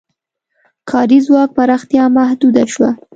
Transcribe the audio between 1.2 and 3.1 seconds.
ځواک پراختیا محدوده شوه.